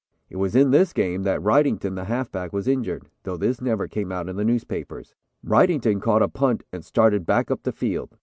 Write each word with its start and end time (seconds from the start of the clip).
"It 0.31 0.37
was 0.37 0.55
in 0.55 0.71
this 0.71 0.93
game 0.93 1.21
that 1.25 1.41
Wrightington, 1.43 1.93
the 1.95 2.05
halfback, 2.05 2.51
was 2.51 2.67
injured, 2.67 3.07
though 3.21 3.37
this 3.37 3.61
never 3.61 3.87
came 3.87 4.11
out 4.11 4.27
in 4.29 4.35
the 4.35 4.43
newspapers. 4.43 5.13
Wrightington 5.45 6.01
caught 6.01 6.23
a 6.23 6.27
punt 6.27 6.63
and 6.73 6.83
started 6.83 7.23
back 7.27 7.51
up 7.51 7.61
the 7.61 7.71
field. 7.71 8.17